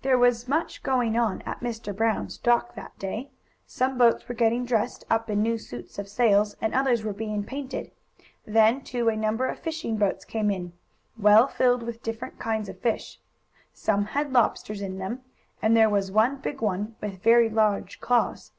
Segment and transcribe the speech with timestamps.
[0.00, 1.94] There was much going on at Mr.
[1.94, 3.28] Brown's, dock that day.
[3.66, 7.44] Some boats were getting dressed up in new suits of sails, and others were being
[7.44, 7.90] painted.
[8.46, 10.72] Then, too, a number of fishing boats came in,
[11.18, 13.20] well filled with different kinds of fish.
[13.74, 15.20] Some had lobsters in them
[15.60, 18.52] and there was one big one, with very large claws.